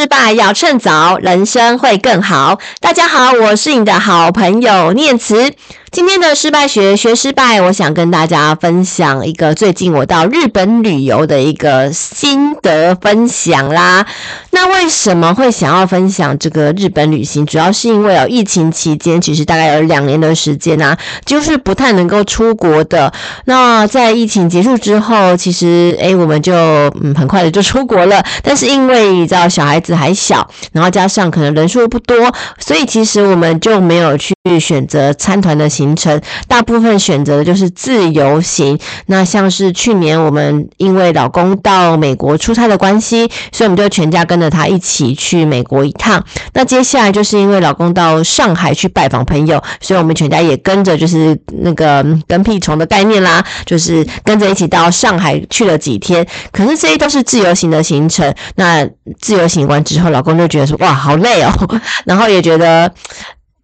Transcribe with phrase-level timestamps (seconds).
[0.00, 2.58] 失败要趁早，人生会更好。
[2.80, 5.52] 大家好，我是你的好朋友念慈。
[5.92, 14.06] 今天的失败学学失败，我想跟大家分享一个最近我到日本旅游的一个心得分享啦。
[14.52, 17.44] 那为什么会想要分享这个日本旅行？
[17.44, 23.12] 主要是因为哦，疫情期间其实大概有两年的时间啊，就是不太能够出国的。
[23.46, 26.54] 那在疫情结束之后，其实诶，我们就
[27.02, 28.24] 嗯很快的就出国了。
[28.44, 38.78] 但是因为你知道小孩子还小，然后加上可能人数不多，所以其实我们就没有去选择参团的行程大部分选择的就是自由行。
[39.06, 46.22] 那像是去年我们因为老公到美国出差的关系，所以我们就全家跟着他一起去美国一趟。
[46.52, 56.26] 那接下来就是因为老公到上海去拜访朋友，所以我们全家也跟着，就是那个跟屁虫的概念啦，就是跟着一起到上海去了几天。
[56.52, 58.34] 可是这些都是自由行的行程。
[58.56, 58.86] 那
[59.18, 61.50] 自由行完之后，老公就觉得说：“哇，好累哦。”
[62.04, 62.92] 然后也觉得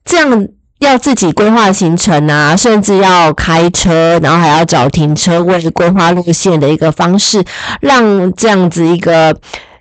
[0.05, 0.48] 这样。
[0.78, 7.44] 要自己规划行程啊，甚至要开车，然后还要找停车位、规划路线的一个方式，
[7.80, 9.36] 让这样子一个。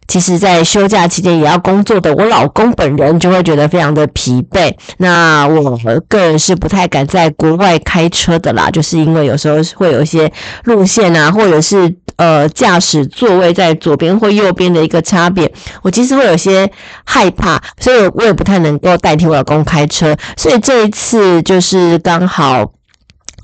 [0.07, 4.73] 其实，在休假期间也要工作的我老公本人就会觉得非常的疲惫。
[4.97, 10.31] 那我个人是不太敢在国外开车的啦，就是因为有时候会有一些
[10.63, 16.71] 路线啊，或者是呃驾驶座位在左边或右边的一个差别，我其实会有些
[17.03, 20.15] 害怕，所以我也不太能够代替我老公开车。
[20.37, 22.71] 所以这一次就是刚好。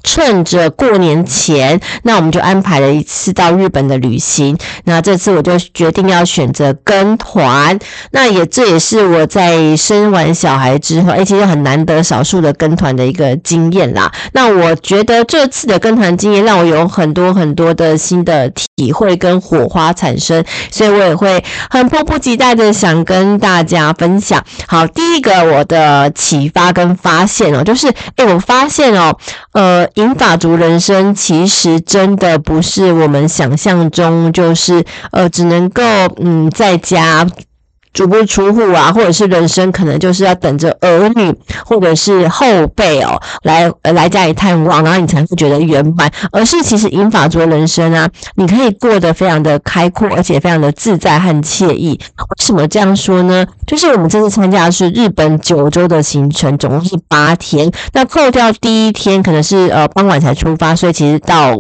[0.03, 4.57] 趁着过年前，那我们就安排了一次到日本的旅行。
[4.85, 7.77] 那这次我就决定要选择跟团。
[8.11, 14.11] 那也这也是我在生完小孩之后，哎，其实很难得少数的跟团的一个经验啦。
[14.33, 24.43] 那我觉得这次的跟团经验让我有很多很多的新的体会跟火花产生，所以我也会很迫不及待的想跟大家分享。
[24.67, 29.17] 好，第一个我的启发跟发现哦，就是哎，我发现哦，
[29.53, 29.87] 呃。
[29.95, 35.83] 银发族人生其实真的不是我们想象中，就是呃，只能够
[36.17, 37.27] 嗯在家。
[37.93, 41.33] 足不出户啊，或者是人生可能就是要等着儿女
[41.65, 46.11] 或者是后辈哦来来家里探望，然后你才会觉得圆满。
[46.31, 51.99] 而是其实银法族的人生啊，你可以过得非常的开阔，而且非常的自在和惬意。
[52.17, 53.45] 为什么这样说呢？
[53.67, 57.71] 就是我们这次参加的是日本九州的行程，总共是八天。
[57.93, 61.57] 那扣掉第一天可能是呃傍晚才出发，所以其实到。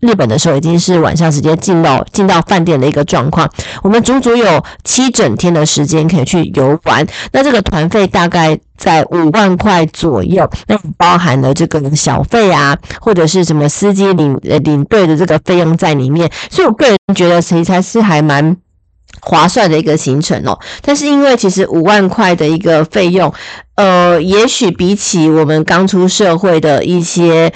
[0.00, 3.50] 日本的时候已经是晚上时间，进到进到饭店的一个状况。
[3.82, 7.06] 我们足足有七整天的时间可以去游玩。
[7.32, 16.30] 那这个团费大概在五万块左右，那包含了这个小费啊，或者是什么司机领领队的这个费用在里面。
[16.50, 18.56] 所以我个人觉得其实才是还蛮
[19.20, 20.58] 划算的一个行程哦。
[20.80, 23.34] 但是因为其实五万块的一个费用，
[23.74, 27.52] 呃，也许比起我们刚出社会的一些。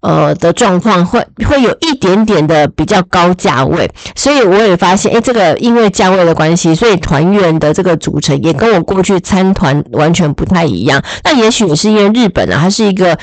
[0.00, 11.02] 呃的状况会会有一点点的比较高价位，所以我也发现，诶，这个因为价位的关系，所以团员的这个组成也跟我过去参团完全不太一样。
[11.24, 13.18] 那也许也是因为日本啊，它是一个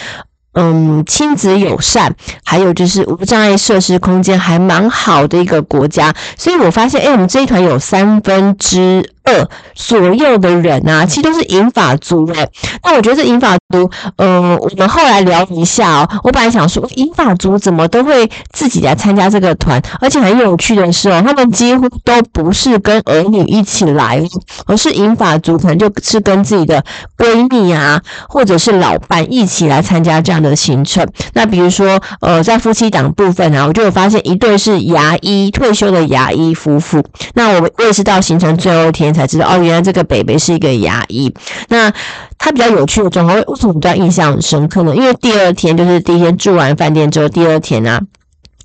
[0.54, 12.50] 嗯亲子友善，还有就是无障碍设施空间还蛮好的一个国家，所以我发现，诶，我们这一团有三分之二左右的人啊，其实都是银发族诶。
[12.84, 16.10] 那我觉得这银发族，呃，我们后来聊一下哦。
[16.24, 24.22] 我本来想说，银发族怎么都会自己来参加这个团，而且很有趣的是哦，他们几乎都不是跟儿女一起来，
[24.68, 26.84] 而是银发族可能就是跟自己的
[27.18, 31.08] 闺蜜啊，或者是老伴一起来参加这样的行程。
[31.34, 37.04] 那比如说，呃，在夫妻档部分啊，我就有发现一对是牙医退休的牙医夫妇。
[37.34, 39.15] 那我我也是到行程最后一天。
[39.16, 41.34] 才知道哦，原来这个北北是一个牙医。
[41.70, 41.92] 那
[42.38, 44.96] 他比较有趣的状况，为什么比较印象很深刻呢？
[44.96, 48.02] 因为第二天就是第一天住完饭店之后，第二天啊。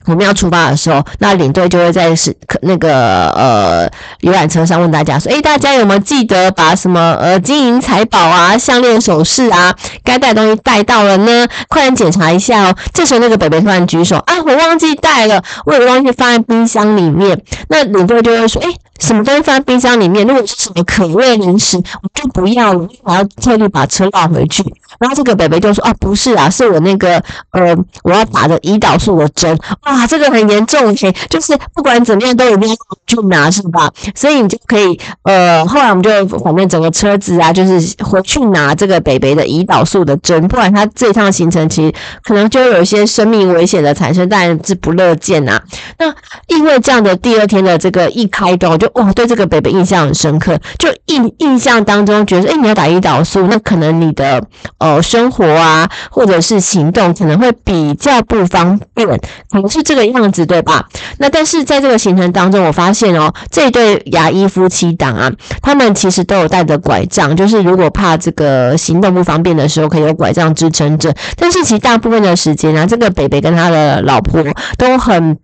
[0.06, 3.88] 我们要出发的时候，那领队就会在是那个呃
[4.20, 11.46] 游览车上问大家说：“诶，大家有没有记得把什么呃金银财宝啊、项链首饰啊，该带的东西带到了呢？
[11.68, 17.38] 快点检查一下哦。”这时候那个北北突然举手：“啊，我忘记带了，我有忘记放在冰箱里面。”
[17.68, 18.68] 那领队就会说：“诶，
[19.00, 20.26] 什么东西放在冰箱里面？
[20.26, 24.62] 如果是什么可乐零食，我就不要了，我要特地把车拉回去。”
[25.00, 32.76] 然后这个北北就说：“啊，不是啊，是我那个呃，我要打的胰岛素的针。”哇，这个很严重，就是不管怎么样都一定要
[33.06, 33.90] 去拿，是吧？
[34.14, 45.58] 所以你就可以呃，后来我们就反正整个车子啊，就是回去拿这个北北的胰岛素的针，不然他这一趟行程其实可能就有一些生命危险的产生，当然是不乐见呐。
[45.98, 46.12] 那
[46.48, 54.42] 因为这样的第二天的这个一开端，就哇，对这个北北印象很深刻，就印印象当中觉得，哎，你要打胰岛素，那可能你的
[54.78, 59.06] 呃生活啊，或者是行动可能会比较不方便，
[59.50, 60.88] 可能是这个样子，对吧？
[61.18, 65.30] 那但是在这个行程当中，我发现哦，这一对牙医夫妻档啊，
[65.62, 71.14] 他们其实都有带着拐杖，就是如果怕这个行动不方便的时候，可以有拐杖支撑着。
[71.36, 74.42] 但是其实大部分的时间啊，这个北北跟他的老婆
[74.76, 75.38] 都很。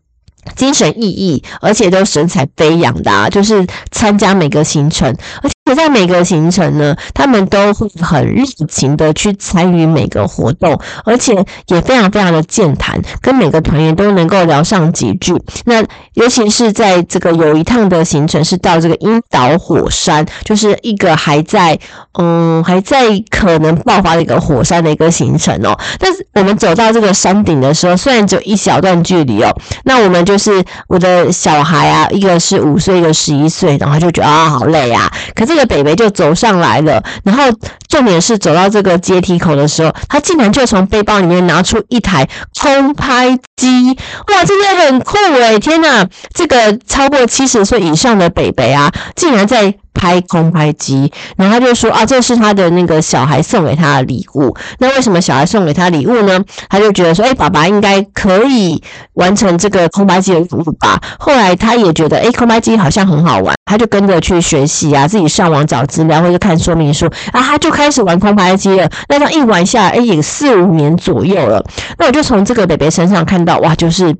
[0.54, 15.34] 精神奕奕，而且都神采飞扬的啊，就是参加每个行程，而且在每个行程呢，他们都会很热情的去参与每个活动，而且也非常非常的健谈，跟每个团员都能够聊上几句。
[15.64, 15.82] 那
[16.14, 21.78] 尤其是在这个有一趟的行程是到这个樱岛火山，就是一个还在
[22.18, 25.76] 嗯还在可能爆发的一个火山的一个行程哦。
[25.98, 29.50] 但是我们走到这个山顶的时候，虽然只有一小段距离哦，
[29.84, 30.35] 那我们就。
[30.36, 35.10] 就是我的小孩啊，一个是五岁，一个十一岁，然后就觉得啊，好累啊。
[35.34, 37.44] 可这个北北就走上来了，然后
[37.88, 42.28] 重点是走到这个阶梯口的时候，他竟然就从背包里面拿出一台
[42.60, 43.96] 空拍机，
[44.28, 49.74] 哇，真的很酷诶，天呐，这个超过七十岁以上的北北啊，竟然在。
[49.98, 54.54] 拍空拍机，然后他就说啊，这是他的那个小孩送给他的礼物。
[54.78, 56.38] 那为什么小孩送给他礼物呢？
[56.68, 58.82] 他就觉得说，哎，爸爸应该可以
[59.14, 61.00] 完成这个空拍机的任务吧。
[61.18, 68.86] 后来他也觉得，哎，空拍机好像很好玩，他就跟着去学习啊，自己上网找资料或者看说明书啊，他就开始玩空拍机了。
[69.08, 71.64] 那他一玩下来，哎，也四五年左右了。
[71.96, 74.12] 那我就从这个北北身上看那，哇，就是。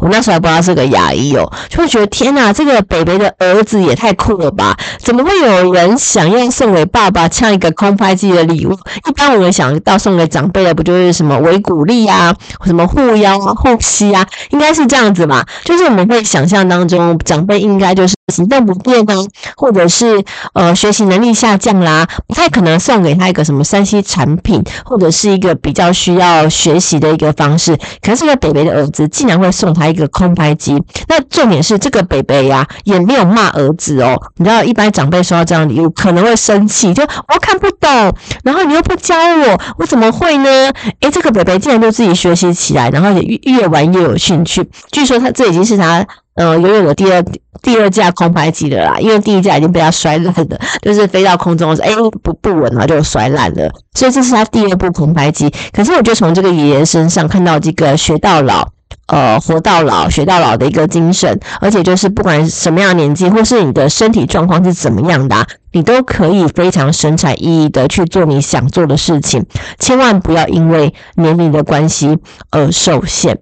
[0.00, 4.76] 我那时候还不知道是个牙医哦，就会觉得天哪，这个北北的儿子也太酷了吧？
[4.98, 8.72] 怎么会有人想要送给爸爸这样一个空拍机的礼物？
[9.08, 12.34] 一般我们想到送给长辈的，不就是什么维骨力啊，
[12.64, 15.44] 什么护腰啊、护膝啊，应该是这样子嘛？
[15.64, 19.14] 就是我们会想象当中，长辈应该就是行动不便啊，
[19.56, 20.24] 或者是
[20.54, 27.76] 呃学习能力下降啦，不太可能送给他一个什么 3C 产品，或者是一个比较需要学习的一个方式。
[28.00, 29.71] 可是这个北北的儿子竟然会送。
[29.74, 34.20] 还一个空拍机，那重点是这个北北呀，也没有骂儿子哦。
[34.36, 38.14] 你知道，一般长辈收到这样礼物可能会生气，就我看不懂，
[38.44, 40.70] 然后你又不教我，我怎么会呢？
[41.00, 44.68] 诶，这个北北竟然就自己学习起来，然后也越玩越有兴趣。
[44.90, 47.22] 据说他这已经是他呃拥有的第二
[47.62, 55.52] 第二架空拍机了啦，因为第一架已经被他摔烂了，就是飞到空中时候，诶不不稳了就摔烂了，所以这是他第二部空拍机。
[55.72, 58.68] 可是我就从这个爷爷身上看到这个学到老。
[59.12, 69.44] 呃，活到老学到老的一个精神，而且就是不管什么样的年纪，或是你的身体状况是怎么样的，你都可以非常神采奕奕的去做你想做的事情，
[69.78, 72.16] 千万不要因为年龄的关系
[72.50, 73.38] 而受限。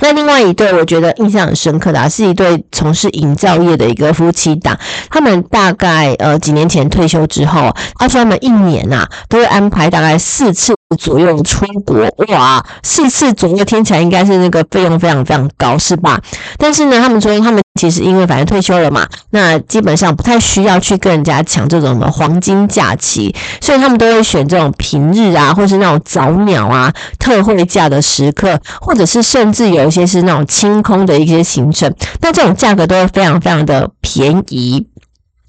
[0.00, 4.78] 那另外一对我觉得印象很深刻的啊，是一对从事营造业的一个夫妻档，
[5.10, 10.79] 他们大概呃几年前退休之后，他说他们一年呐都会安排大概四次。
[10.98, 16.20] 左右出国哇，四次左右听起来应该是那个费用非常非常高，是吧？
[16.58, 34.88] 但是呢，他们说他们其实因为反正退休了嘛，那基本上不太需要去跟人家抢这种的黄金假期，所以他们都会选这种平日啊，或是那种早鸟啊、特惠价的时刻，或者是甚至有一些是那种清空的一些行程，那这种价格都会非常非常的便宜。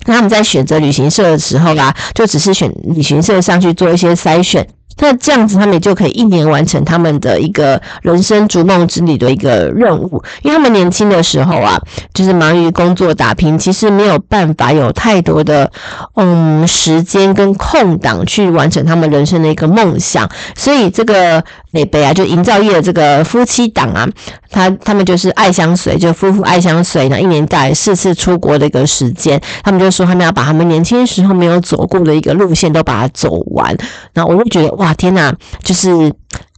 [0.05, 4.67] 那他们在选择旅行社的时候啊，就只是选旅行社上去做一些筛选。
[5.01, 10.23] 那这样子，他们也就可以一年完成他们的一个人生逐梦之旅的一个任务。
[10.43, 11.81] 因为他们年轻的时候啊，
[12.13, 15.71] 就是忙于工作打拼，其实没有办法有太多的
[16.15, 20.29] 嗯时间跟空档去完成他们人生的一个梦想。
[20.55, 24.07] 所以这个北北啊，就营造业的这个夫妻档啊，
[24.49, 33.75] 他他们就是爱相随，就夫妇爱相随呢，一年带四次出国的一个时间，他们就说他们要把他们年轻时候没有走过的一个路线都把它走完。
[34.13, 34.71] 然后我就觉得。
[34.81, 35.33] 哇，天呐，
[35.63, 36.13] 就是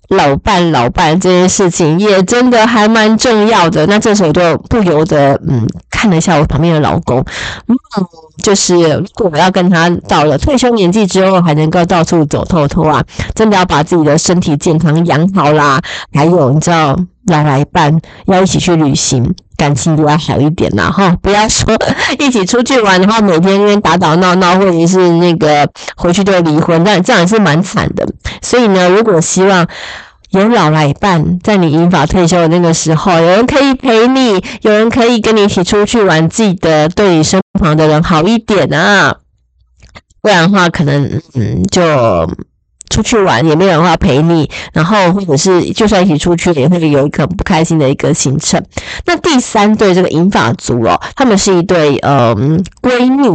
[0.10, 3.86] 老伴老伴这件事情也真的还蛮重要的。
[3.88, 7.20] 那这时候就不由得嗯看了一下我旁边的老公，
[7.68, 7.76] 嗯，
[8.44, 15.82] 就是如果要跟他到了退休年纪之后还能够到处走透透啊，真的要把自己的身体健康养好啦。
[16.14, 16.96] 还有你知道，
[17.28, 19.34] 来来伴要一起去旅行。
[19.64, 21.74] 感情都要好一点呐，哈，不要说
[22.20, 25.66] 一起出去玩，然后每天打打闹闹，或者是那个
[25.96, 28.06] 回去就离婚，那这样也是蛮惨的。
[28.42, 29.66] 所以呢，如果希望
[30.32, 39.16] 有老来伴，在你银发退休的那个时候，有人可以陪你，有人可以跟你一起出去玩，记得对你身旁的人好一点啊，
[40.22, 41.82] 不然的话，可能嗯就。
[42.90, 48.64] 出去玩也没有人话陪你，然后或者是就算一起出去，也会有一个不开心的一个行程。
[49.06, 52.36] 那第三对这个银发族哦，他们是一对呃
[52.82, 53.28] 闺蜜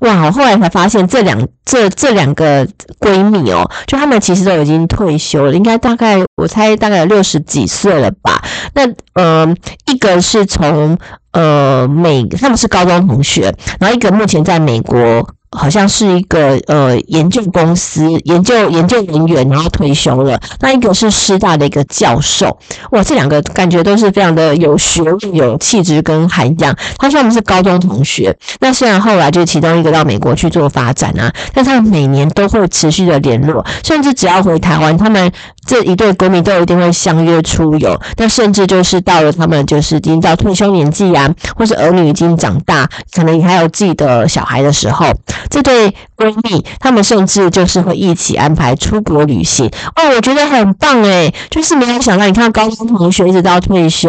[0.00, 0.26] 哇！
[0.26, 2.66] 我后来才发现这两这这两个
[3.00, 8.42] 闺蜜哦，就他们其实都已经退休了，应该大概我猜大概六十几岁了吧。
[8.74, 8.82] 那
[9.14, 9.52] 呃
[9.86, 10.96] 一个是从
[11.32, 15.28] 呃美，他们是高中同学，然后一个目前在美国。
[15.52, 20.40] 好像是一个呃研究公司研究研究人员，然后退休了。
[20.60, 22.58] 那一个是师大的一个教授，
[22.90, 26.74] 哇，这两个感觉都是非常的有学问、有气质跟涵养。
[26.98, 35.30] 他说他们是高中同学，那虽然后来就其中一个到美国去做发展啊，但他们每年都会持续的联络，甚至只要回台湾，他们
[35.66, 38.00] 这一对闺蜜都一定会相约出游。
[38.16, 45.06] 那甚至就是到了他们就是已经到退休年纪啊，或是儿女已经长大，可能还有自己的小孩的时候。
[45.50, 54.08] 这对闺蜜，她们甚至就是会一起安排出国旅行哦，我觉得很棒诶，就是没有想到，你看高中同学一直到退休，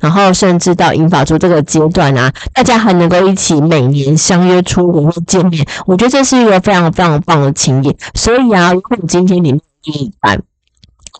[0.00, 7.96] 然后甚至到银发族这个阶段啊，大家还能够一起每年相约出国或见面，我觉得这是一个非常非常棒的情谊。
[8.14, 10.40] 所以啊，如果你今天你另一半。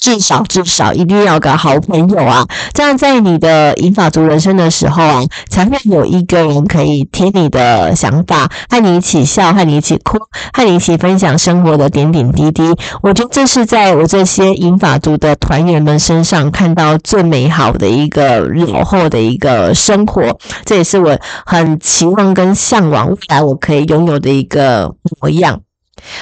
[0.00, 10.18] 至少至少一定要个好朋友啊，这样在你的银发族人生的时候啊，才会有一个人可以听你的想法，和你一起笑，和你一起哭，
[10.54, 12.62] 和你一起分享生活的点点滴滴。
[13.02, 25.60] 我觉得这是在我这些银发族的团员们身上看到最美好的一个老后的一个生活，这也是我很期望跟向往未来我可以拥有的一个模样。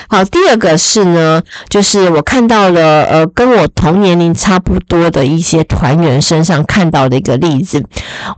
[0.08, 7.84] 好，第二个是呢，就是我看到了，呃，跟我同年龄差不多的一些团员身上看到的一个例子。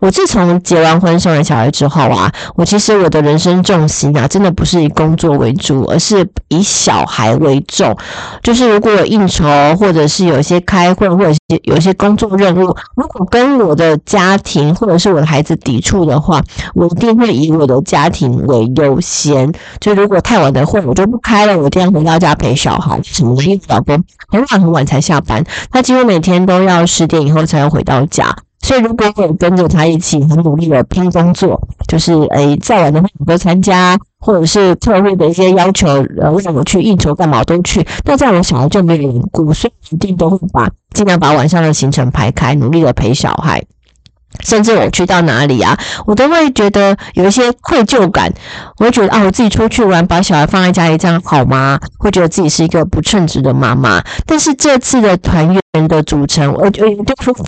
[0.01, 7.97] 我自从结完婚、生完小孩之后啊，我其实我的人生重心啊，真的不是以工作为主，而是以小孩为重。
[8.43, 9.45] 就是如果有应酬，
[9.77, 11.33] 或者是有一些开会，或者
[11.65, 16.43] 有一些工作任务，如果跟我的家庭或者是我的孩子抵触的话，
[16.75, 19.53] 我一定会以我的家庭为优先。
[19.81, 21.47] 就如果太晚的会，我就不开。
[21.47, 28.37] 了，我这样回到家陪小孩什么的，因为老公很晚很晚才下班，他几乎每天都要十点以后才会回到家。
[28.63, 35.89] 所以如果我跟着他一起很努力的拼工作，就是诶再晚的话我都参加，或者是特别的一些要求，
[36.21, 37.87] 呃让我去应酬干嘛都去。
[38.05, 43.65] 那这样我小孩就没有人顾，所以一定都会把尽量把晚上的行程排开，努力的陪小孩。
[44.45, 48.33] 甚至我去到哪里啊，我都会觉得有一些愧疚感。
[48.79, 51.81] 我会觉得啊，我自己出去玩，把小孩放在家里，这样好吗？
[51.99, 54.03] 会觉得自己是一个不称职的妈妈。
[54.27, 56.89] 但是这次的团员的组成，我觉得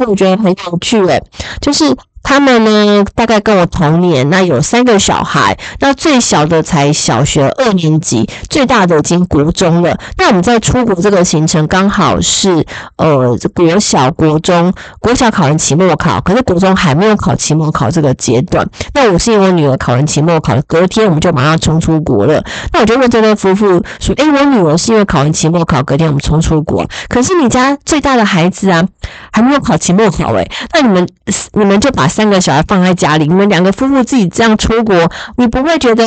[0.06, 1.22] 我觉得很有趣诶，
[1.60, 1.94] 就是。
[2.22, 9.98] 他们呢，大概跟我同年，那有三个小孩，那最小的才小学二年级，最大的已经国中了。
[10.16, 12.64] 那我们在出国这个行程刚好是
[12.96, 18.66] 呃国小、国中，国小考完期末考，可是国中还没有考期末考这个阶段。
[18.94, 22.42] 那我是因为我女儿考完期末考，隔天我们就马上冲出国了。
[22.72, 28.86] 那我就问这对夫妇说：“诶，我女儿是因为考完期末考，隔天我们冲出国，可是你家最大的孩子啊，
[29.32, 31.08] 还没有考期末考诶，那你们
[31.54, 36.04] 你们就把。”三个小孩放在家里，你们两个夫妇自己这样出国，你不会觉得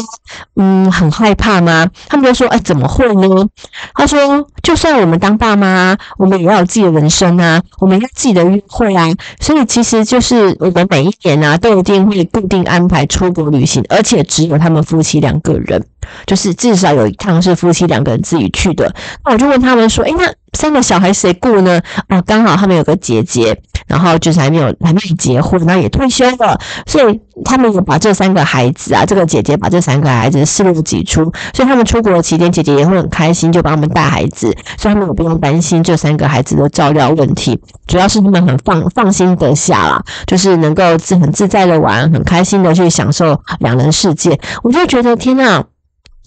[0.55, 1.87] 嗯很害怕吗？
[2.07, 3.47] 他们就说：“哎，怎么会呢？”
[3.95, 9.09] 他说：“就算我们当爸妈，我们也要有自己的人生啊，我们要自己的约会啊。
[9.39, 15.83] 所以其实就是我们每一年啊，都一定会固定安排出国旅行，而且只有他们夫妻两个人，
[16.27, 18.93] 就是至少有一趟是夫妻两个人自己去的。
[19.23, 23.61] 那我就问他们说：“哎，那三个小孩谁顾呢？”啊，刚好他们有个姐姐。
[23.87, 45.63] 然后就是还没有还没有结婚，然后也退休了，所以他们有把这三个孩子啊，这个姐姐把这三个孩子视如己出，所以他们出国的期间，姐姐也会很开心，就帮他们带孩子，所以他们也不用担心这三个孩子的照料问题，主要是他们很放放心得下啦，就是能够自很自在的玩，很开心的去享受两人世界，我就觉得天呐。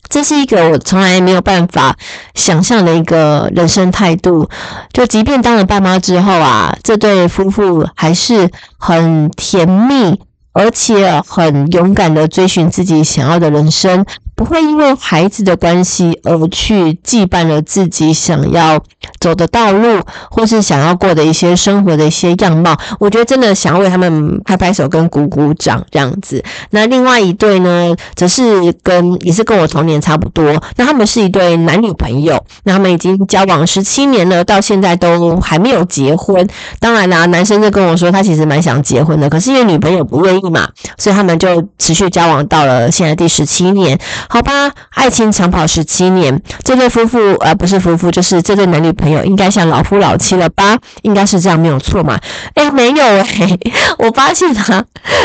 [0.08, 1.96] 这是一个我从来没有办法
[2.34, 4.48] 想象的一个人生态度。
[4.92, 10.20] 就即便当了爸妈之后啊，这对夫妇还是很甜蜜，
[10.52, 14.06] 而且很勇敢的追寻自己想要的人生。
[14.38, 18.80] 不会因为孩子的关系而去羁绊了自己想要
[19.18, 22.78] 走的道路，或是想要过的一些生活的一些样貌。
[23.00, 26.44] 我觉得真的想要为他们拍拍手跟鼓鼓掌这样子。
[26.70, 30.62] 那另外一对呢，则是跟也是跟我同年差不多。
[30.76, 36.48] 那他们是一对男女朋友，那他们已经交往十七年了，到现在都还没有结婚。
[36.78, 43.98] 当然啦，男生就跟我说他其实蛮想结婚的，可是因为女朋友不愿意嘛，所以他们就持续交往到了现在第十七年。
[44.28, 50.76] 好吧，爱情长跑十七年，这对夫妇呃不是夫妇，就是这对男女朋友应该像老夫老妻了吧？
[51.02, 52.18] 应该是这样没有错嘛？
[52.54, 53.58] 诶，没有诶，
[53.98, 54.84] 我发现啊，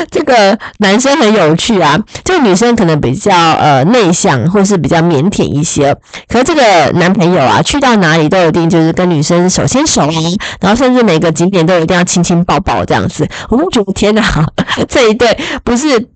[0.10, 5.94] 这个男生很有趣啊，这个女生可能比较呃内向或是比较腼腆一些，
[6.30, 6.62] 可是这个
[6.98, 10.14] 男朋友啊，去到哪里都一定就是跟女生手牵手啊，
[10.62, 14.24] 然后甚至每个景点都一定要亲亲抱抱这样子，我们觉得天哪，
[14.88, 16.08] 这一对不是。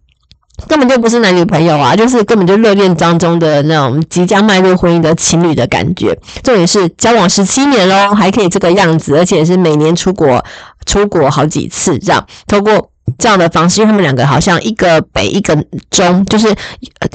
[0.68, 6.18] 根本就不是男女朋友啊，就是根本就热恋当中的那种即将迈入婚姻的情侣的感觉。
[6.44, 10.44] 重点是交往十七年喽，还可以这个样子，而且是每年出国
[10.86, 12.90] 出国好几次这样，透过。
[13.18, 15.56] 这样的方式，因为他们两个好像一个北一个
[15.90, 16.54] 中，就是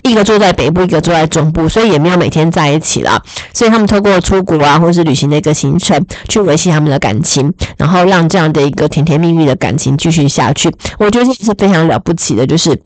[0.02, 3.22] 一个住在北部，一个住在中部，所以也没有每天在一起了。
[3.52, 10.74] 所以他们透过出国啊，或是旅行的一个行程，去维系他们的感情，然后让这样的一个甜甜蜜蜜的感情继续下去。
[10.98, 12.82] 我觉得这是非常了不起的，就是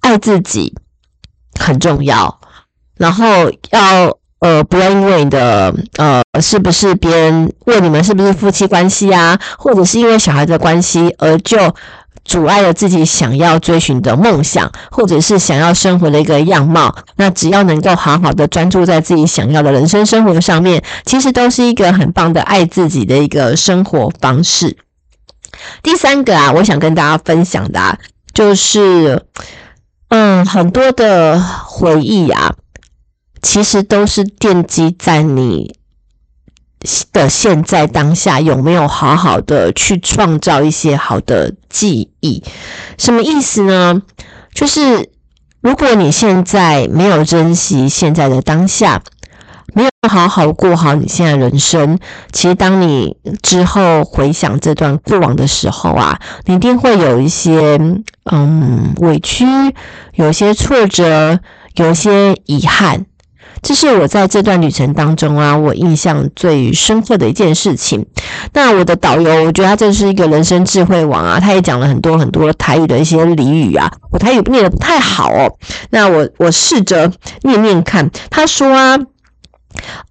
[0.00, 0.74] 爱自己
[1.60, 2.40] 很重要，
[2.96, 3.24] 然后
[3.70, 11.76] 要呃不要因为你的呃是不是别人问你们是不是夫妻关系啊，或者是因为小孩的关系而就。
[12.26, 16.94] 阻碍了自己想要追寻的梦想，或者是想要生活的一个样貌。
[17.16, 24.76] 那只要能够好好的专注在自己想要的人生生活上面，其实都是一个很棒的爱自己的一个生活方式。
[25.82, 27.98] 第三个啊，我想跟大家分享的啊，
[28.34, 29.22] 就是，
[30.08, 32.54] 嗯，很多的回忆啊，
[33.40, 35.78] 其实都是奠基在你。
[37.12, 42.42] 的现在当下有没有好好的去创造一些好的记忆？
[42.96, 44.02] 什么意思呢？
[44.54, 45.10] 就是
[45.60, 49.02] 如果你现在没有珍惜现在的当下，
[49.74, 51.98] 没有好好过好你现在人生，
[52.32, 57.78] 其实当你之后回想这段过往的时候啊，你一定会有一些
[58.30, 59.44] 嗯委屈，
[60.14, 61.40] 有些挫折，
[61.74, 63.04] 有些遗憾。
[63.62, 68.06] 这是我在这段旅程当中啊，我印象最深刻的一件事情。
[68.52, 73.90] 那我的导游，我觉得他真是一个人生智慧王啊，他也讲了很多很多台语的一些俚语啊。
[74.10, 75.56] 我台语念得不太好哦，
[75.90, 77.10] 那我我试着
[77.42, 78.10] 念念看。
[78.30, 78.98] 他说啊，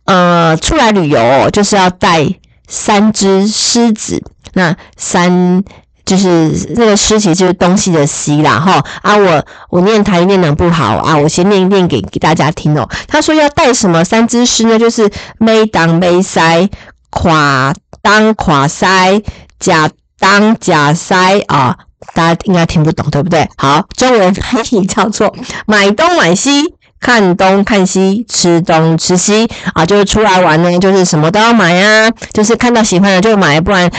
[0.05, 2.27] 呃，出来旅游，就是要带
[2.67, 5.63] 三只狮子，那三。
[6.05, 12.87] 就是那个诗，其实就是东西的西啦，哈啊，我我念台语念得不好啊，我先念一念给给大家听哦。
[13.07, 14.77] 他说要带什么三只狮呢？
[14.77, 16.69] 就是没当没塞，
[17.09, 19.21] 垮当垮塞，
[19.59, 19.89] 假
[20.19, 21.75] 当假塞啊，
[22.13, 23.49] 大家应该听不懂对不对？
[23.57, 26.75] 好，中文翻译叫做买东买西。
[26.99, 33.89] 看东看西，吃东吃西啊，就是出来玩呢，就是什么都要买啊，就是看到喜欢的就买，不然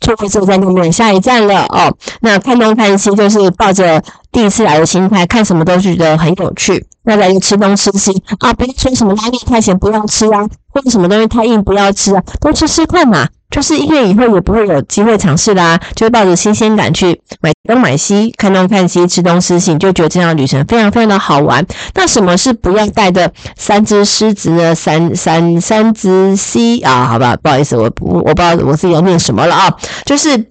[0.00, 1.96] 错过这站就没有下一站了哦。
[2.20, 6.84] 那看东看西就是抱着第一次来的心态，看什么都觉得很有趣。
[7.02, 13.26] 那来就吃东吃西啊，不要说什么拉面太咸不要吃啊，或者什么东西太硬不要吃啊，多吃吃看嘛。
[13.50, 21.66] 就是因为以后也不会有机会尝试啦，就抱着新鲜感去买东买西，看东看西，吃东吃西，就觉得这样旅程非常非常的好玩。
[21.94, 24.74] 那什么是不要带的三只狮子呢？
[24.74, 30.46] 三三三只西啊，好吧，不好意思，我我我不知道我自己要念什么了啊，就是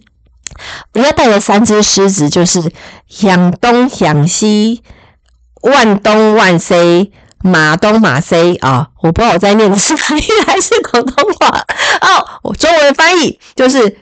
[0.92, 2.72] 不要带的三只狮子，就是
[3.08, 4.82] 向东向西，
[5.62, 7.14] 万东万西。
[7.42, 11.48] 马东马西啊，我不知道我在念的是台语还是广东话
[12.02, 12.28] 哦。
[12.44, 13.98] 我中文翻译就是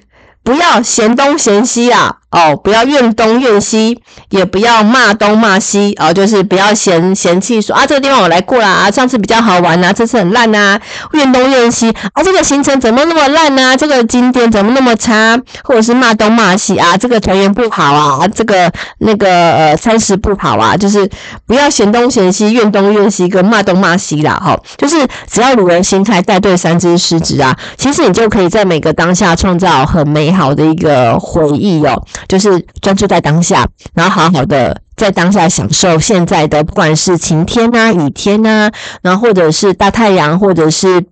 [0.48, 2.16] 不要嫌东嫌西啊。
[2.30, 10.78] 哦，不要怨东怨西，也不要骂东骂西哦，就是不要嫌嫌弃说啊，这个地方我来过了啊，上次比较好玩呐，这次很烂呐，
[11.14, 13.78] 怨东怨西啊，这个行程怎么那么烂呐？
[13.78, 15.40] 这个景点怎么那么差？
[15.64, 21.10] 或者是骂东骂西啊，这个团员不好啊，这个那个呃餐食不好啊，就是
[21.48, 24.98] 不要嫌东嫌西，怨东怨西跟骂东骂西啦，哈，就是
[25.32, 32.06] 只要鲁人心态带对三只狮子啊，其实你就可以在每个当下创造很美好好的一个回忆哦。
[32.28, 38.72] 就是专注在当下，然后好好的在当下享受现在的，不管是晴天啊、雨天啊，
[39.02, 41.04] 然后或者是大太阳，或者是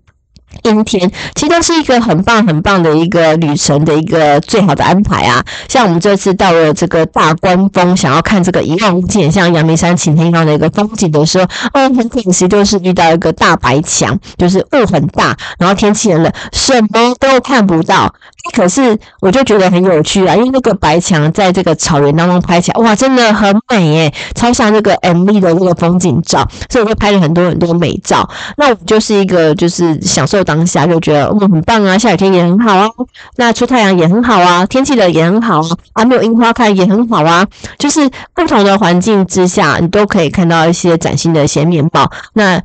[0.63, 5.43] 阴天，其实都是一个很棒很棒的一个旅程的一个最好的安排啊！
[5.67, 18.13] 像我们这次到了这个大关峰，想要看这个一望无际，像阳明山擎天岗的一个风景的时候，哦，很可惜就是遇到一个大白墙，就是雾很大，然后天气很冷，什么都看不到。
[18.53, 28.29] 可是我就觉得很有趣啊，因为那个白墙在这个草原当中拍起来，哇，真的很美耶，超像那个 MV 的那个风景照，所以我就拍了很多很多美照。
[28.57, 32.87] 那我就是一个就是享受当下，就觉得嗯很棒啊，下雨天也很好啊，
[33.35, 37.45] 那出太阳也很好啊，天气冷也很好啊，啊没有樱花看也很好啊，
[37.77, 42.09] 就是不同的环境之下，你都可以看到一些崭新的一些面貌。
[42.33, 42.61] 那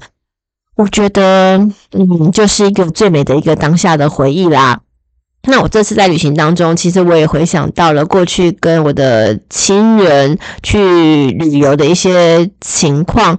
[0.77, 1.59] 我觉得
[1.93, 4.81] 嗯，就是一个最美的一个当下的回忆啦。
[5.45, 13.39] 那我这次在旅行当中，其实我也回想到了过去跟我的亲人去旅游的一些情况。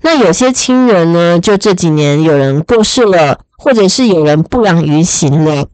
[0.00, 5.66] 那有些亲人呢，就这几年有人过世了，或者是有人不良于行了，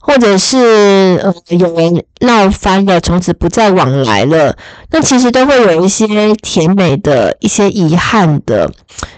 [0.00, 4.56] 或者是呃有人闹翻了，从此不再往来了。
[4.90, 8.72] 那其实都会有一些甜美的一些遗憾的。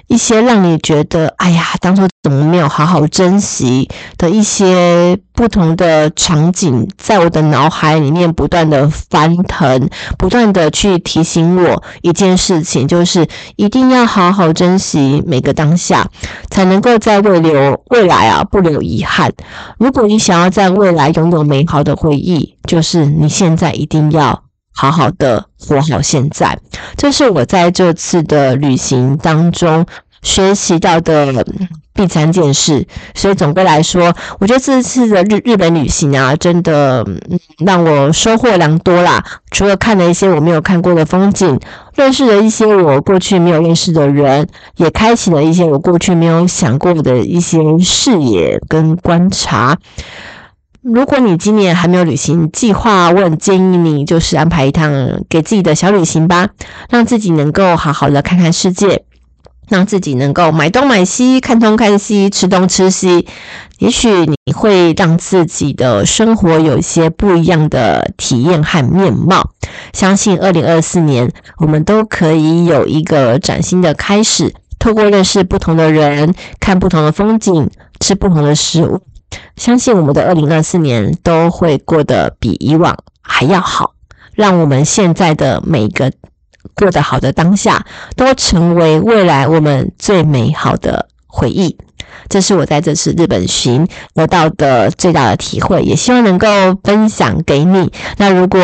[0.08, 16.08] 一些让你觉得，哎呀，当初怎么没有好好珍惜的一些不同的场景，在我的脑海里面不断的翻腾，不断的去提醒我一件事情，就是一定要好好珍惜每个当下，
[16.48, 19.32] 才能够在未留未来啊不留遗憾。
[19.78, 24.44] 如果你想要在未来拥有美好的回忆，就是你现在一定要。
[24.74, 26.58] 好好的活好现在，
[26.96, 29.84] 这是我在这次的旅行当中
[30.22, 31.44] 学习到的
[31.94, 32.86] 第三件事。
[33.14, 37.06] 所以总归来说，我觉得这次的日日本旅行啊，真的
[37.58, 39.22] 让我收获良多啦。
[39.50, 41.60] 除了看了一些我没有看过的风景，
[41.94, 49.76] 认识了一些我过去没有认识的人，也开启了一些我过去没有想过的一些视野跟观察。
[50.80, 54.90] 如果你今年还没有旅行计划，我很建议你就是安排一趟
[55.28, 56.48] 给自己的小旅行吧，
[56.90, 59.04] 让自己能够好好的看看世界，
[59.72, 63.26] 让自己能够买东买西，看东看西，吃东吃西。
[63.78, 69.50] 也许你会让自己的生活有一些不一样的体验和面貌。
[69.94, 79.00] 相信二零二四年我们都可以有一个崭新的开始，透过认识不同的人，看不同的风景，吃不同的食物。
[79.56, 83.94] 相信我们的二零二四年都会过得比以往还要好，
[84.34, 86.12] 让我们现在的每一个
[86.74, 87.84] 过得好的当下，
[88.16, 91.76] 都成为未来我们最美好的回忆。
[92.28, 96.46] 这是我在这次日本行得到的最大的体会，也希望能够
[96.82, 97.92] 分享给你。
[98.16, 98.60] 那如果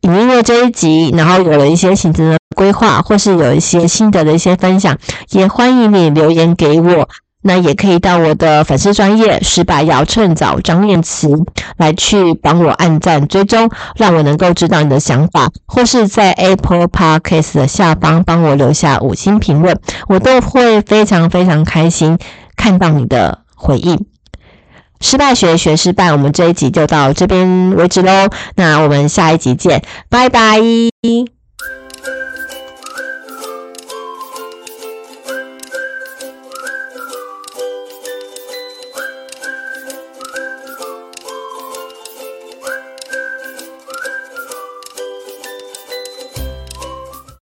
[0.00, 4.96] 你因为这一集，然后有了一些行程的规划，或是有一些心得的一些分享，
[5.30, 7.08] 也欢迎你留言给我。
[7.40, 11.28] 那也可以到我的粉丝专业失败要趁早张念慈
[11.76, 22.18] 来去帮我按赞追踪，让我能够知道你的想法，或是在 Apple Podcast 的下方帮我留下五星评论，我都会非常非常开心
[22.56, 24.06] 看到你的回应。
[25.00, 30.58] 失败学学失败，我们这一集就到这边为止喽，那我们下一集见，拜拜。